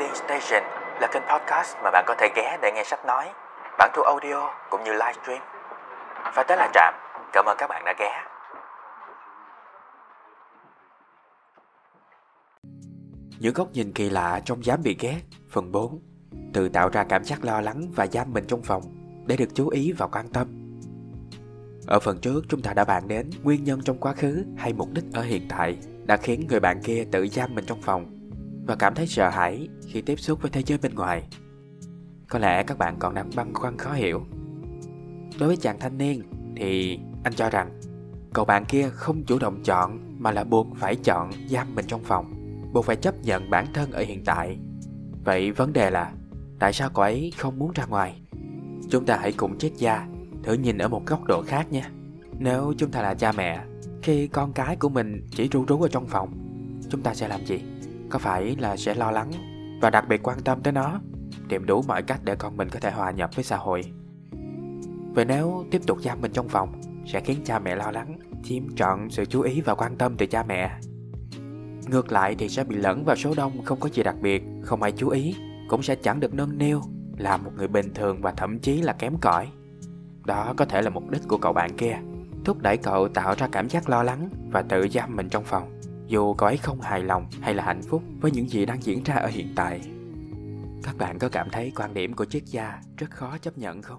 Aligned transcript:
Reading 0.00 0.16
Station 0.16 0.62
là 1.00 1.08
kênh 1.12 1.22
podcast 1.22 1.76
mà 1.84 1.90
bạn 1.90 2.04
có 2.08 2.14
thể 2.18 2.28
ghé 2.36 2.58
để 2.62 2.72
nghe 2.74 2.84
sách 2.84 3.06
nói, 3.06 3.26
bản 3.78 3.90
thu 3.94 4.02
audio 4.02 4.50
cũng 4.70 4.84
như 4.84 4.92
livestream. 4.92 5.42
Và 6.34 6.44
tới 6.48 6.56
là 6.56 6.70
Trạm, 6.74 6.94
cảm 7.32 7.44
ơn 7.44 7.56
các 7.58 7.66
bạn 7.66 7.82
đã 7.84 7.94
ghé. 7.98 8.24
Những 13.40 13.54
góc 13.54 13.68
nhìn 13.72 13.92
kỳ 13.92 14.10
lạ 14.10 14.40
trong 14.44 14.64
dám 14.64 14.80
bị 14.84 14.96
ghét, 15.00 15.20
phần 15.50 15.72
4 15.72 16.00
Tự 16.54 16.68
tạo 16.68 16.88
ra 16.88 17.04
cảm 17.04 17.24
giác 17.24 17.44
lo 17.44 17.60
lắng 17.60 17.82
và 17.96 18.06
giam 18.06 18.32
mình 18.32 18.44
trong 18.48 18.62
phòng 18.62 18.82
để 19.26 19.36
được 19.36 19.48
chú 19.54 19.68
ý 19.68 19.92
và 19.98 20.06
quan 20.06 20.28
tâm. 20.28 20.48
Ở 21.86 22.00
phần 22.00 22.18
trước 22.20 22.40
chúng 22.48 22.62
ta 22.62 22.72
đã 22.72 22.84
bàn 22.84 23.08
đến 23.08 23.30
nguyên 23.42 23.64
nhân 23.64 23.80
trong 23.84 23.98
quá 23.98 24.12
khứ 24.12 24.44
hay 24.56 24.72
mục 24.72 24.88
đích 24.92 25.04
ở 25.12 25.22
hiện 25.22 25.46
tại 25.48 25.78
đã 26.04 26.16
khiến 26.16 26.46
người 26.48 26.60
bạn 26.60 26.82
kia 26.84 27.04
tự 27.12 27.26
giam 27.26 27.54
mình 27.54 27.64
trong 27.66 27.82
phòng 27.82 28.19
và 28.70 28.76
cảm 28.76 28.94
thấy 28.94 29.06
sợ 29.06 29.28
hãi 29.28 29.68
khi 29.86 30.00
tiếp 30.00 30.20
xúc 30.20 30.42
với 30.42 30.50
thế 30.50 30.62
giới 30.66 30.78
bên 30.78 30.94
ngoài. 30.94 31.22
Có 32.28 32.38
lẽ 32.38 32.62
các 32.62 32.78
bạn 32.78 32.96
còn 32.98 33.14
đang 33.14 33.30
băn 33.36 33.54
khoăn 33.54 33.78
khó 33.78 33.92
hiểu. 33.92 34.22
Đối 35.38 35.46
với 35.46 35.56
chàng 35.56 35.78
thanh 35.80 35.98
niên 35.98 36.22
thì 36.56 36.98
anh 37.24 37.34
cho 37.34 37.50
rằng 37.50 37.80
cậu 38.32 38.44
bạn 38.44 38.64
kia 38.64 38.88
không 38.92 39.24
chủ 39.24 39.38
động 39.38 39.62
chọn 39.62 39.98
mà 40.18 40.30
là 40.30 40.44
buộc 40.44 40.66
phải 40.76 40.96
chọn 40.96 41.30
giam 41.48 41.74
mình 41.74 41.84
trong 41.88 42.04
phòng, 42.04 42.32
buộc 42.72 42.84
phải 42.84 42.96
chấp 42.96 43.14
nhận 43.22 43.50
bản 43.50 43.66
thân 43.74 43.90
ở 43.90 44.02
hiện 44.02 44.24
tại. 44.24 44.58
Vậy 45.24 45.52
vấn 45.52 45.72
đề 45.72 45.90
là 45.90 46.12
tại 46.58 46.72
sao 46.72 46.90
cậu 46.94 47.02
ấy 47.02 47.32
không 47.38 47.58
muốn 47.58 47.72
ra 47.74 47.84
ngoài? 47.86 48.22
Chúng 48.90 49.06
ta 49.06 49.16
hãy 49.16 49.32
cùng 49.32 49.58
triết 49.58 49.72
gia 49.76 50.06
thử 50.42 50.52
nhìn 50.52 50.78
ở 50.78 50.88
một 50.88 51.06
góc 51.06 51.24
độ 51.24 51.42
khác 51.42 51.72
nhé. 51.72 51.84
Nếu 52.38 52.74
chúng 52.78 52.90
ta 52.90 53.02
là 53.02 53.14
cha 53.14 53.32
mẹ, 53.32 53.64
khi 54.02 54.28
con 54.28 54.52
cái 54.52 54.76
của 54.76 54.88
mình 54.88 55.26
chỉ 55.30 55.48
ru 55.52 55.64
rú 55.64 55.82
ở 55.82 55.88
trong 55.88 56.06
phòng, 56.06 56.30
chúng 56.90 57.02
ta 57.02 57.14
sẽ 57.14 57.28
làm 57.28 57.46
gì? 57.46 57.60
Có 58.10 58.18
phải 58.18 58.56
là 58.58 58.76
sẽ 58.76 58.94
lo 58.94 59.10
lắng 59.10 59.30
và 59.82 59.90
đặc 59.90 60.08
biệt 60.08 60.22
quan 60.22 60.40
tâm 60.40 60.60
tới 60.62 60.72
nó, 60.72 61.00
tìm 61.48 61.66
đủ 61.66 61.82
mọi 61.82 62.02
cách 62.02 62.20
để 62.24 62.36
con 62.36 62.56
mình 62.56 62.68
có 62.68 62.80
thể 62.80 62.90
hòa 62.90 63.10
nhập 63.10 63.30
với 63.34 63.44
xã 63.44 63.56
hội? 63.56 63.82
vì 65.14 65.24
nếu 65.24 65.64
tiếp 65.70 65.82
tục 65.86 65.98
giam 66.02 66.20
mình 66.20 66.32
trong 66.32 66.48
phòng, 66.48 66.72
sẽ 67.06 67.20
khiến 67.20 67.38
cha 67.44 67.58
mẹ 67.58 67.76
lo 67.76 67.90
lắng, 67.90 68.18
chiếm 68.42 68.76
trọn 68.76 69.10
sự 69.10 69.24
chú 69.24 69.40
ý 69.40 69.60
và 69.60 69.74
quan 69.74 69.96
tâm 69.96 70.16
từ 70.16 70.26
cha 70.26 70.42
mẹ. 70.42 70.70
Ngược 71.90 72.12
lại 72.12 72.34
thì 72.38 72.48
sẽ 72.48 72.64
bị 72.64 72.76
lẫn 72.76 73.04
vào 73.04 73.16
số 73.16 73.34
đông 73.36 73.64
không 73.64 73.80
có 73.80 73.88
gì 73.88 74.02
đặc 74.02 74.16
biệt, 74.20 74.42
không 74.62 74.82
ai 74.82 74.92
chú 74.92 75.08
ý, 75.08 75.34
cũng 75.68 75.82
sẽ 75.82 75.94
chẳng 75.94 76.20
được 76.20 76.34
nâng 76.34 76.58
niu, 76.58 76.80
là 77.18 77.36
một 77.36 77.50
người 77.56 77.68
bình 77.68 77.94
thường 77.94 78.20
và 78.22 78.32
thậm 78.32 78.58
chí 78.58 78.82
là 78.82 78.92
kém 78.92 79.16
cỏi. 79.20 79.48
Đó 80.24 80.54
có 80.56 80.64
thể 80.64 80.82
là 80.82 80.90
mục 80.90 81.10
đích 81.10 81.22
của 81.28 81.38
cậu 81.38 81.52
bạn 81.52 81.76
kia, 81.76 81.98
thúc 82.44 82.58
đẩy 82.58 82.76
cậu 82.76 83.08
tạo 83.08 83.34
ra 83.38 83.48
cảm 83.52 83.68
giác 83.68 83.88
lo 83.88 84.02
lắng 84.02 84.28
và 84.50 84.62
tự 84.62 84.88
giam 84.88 85.16
mình 85.16 85.28
trong 85.28 85.44
phòng, 85.44 85.79
dù 86.10 86.34
cậu 86.34 86.46
ấy 86.46 86.56
không 86.56 86.80
hài 86.80 87.02
lòng 87.02 87.26
hay 87.40 87.54
là 87.54 87.64
hạnh 87.64 87.82
phúc 87.82 88.02
với 88.20 88.30
những 88.30 88.50
gì 88.50 88.66
đang 88.66 88.82
diễn 88.82 89.02
ra 89.02 89.14
ở 89.14 89.28
hiện 89.28 89.52
tại. 89.56 89.80
Các 90.82 90.98
bạn 90.98 91.18
có 91.18 91.28
cảm 91.28 91.50
thấy 91.50 91.72
quan 91.76 91.94
điểm 91.94 92.14
của 92.14 92.24
triết 92.24 92.42
gia 92.46 92.80
rất 92.96 93.10
khó 93.10 93.38
chấp 93.38 93.58
nhận 93.58 93.82
không? 93.82 93.98